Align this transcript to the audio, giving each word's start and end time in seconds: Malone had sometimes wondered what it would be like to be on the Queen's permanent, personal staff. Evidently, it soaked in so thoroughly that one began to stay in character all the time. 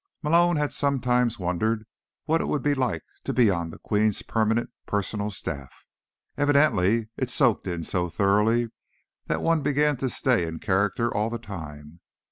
Malone 0.23 0.55
had 0.55 0.73
sometimes 0.73 1.37
wondered 1.37 1.85
what 2.25 2.41
it 2.41 2.47
would 2.47 2.63
be 2.63 2.73
like 2.73 3.03
to 3.23 3.31
be 3.31 3.51
on 3.51 3.69
the 3.69 3.77
Queen's 3.77 4.23
permanent, 4.23 4.71
personal 4.87 5.29
staff. 5.29 5.85
Evidently, 6.35 7.09
it 7.17 7.29
soaked 7.29 7.67
in 7.67 7.83
so 7.83 8.09
thoroughly 8.09 8.71
that 9.27 9.43
one 9.43 9.61
began 9.61 9.95
to 9.97 10.09
stay 10.09 10.47
in 10.47 10.57
character 10.57 11.13
all 11.15 11.29
the 11.29 11.37
time. 11.37 11.99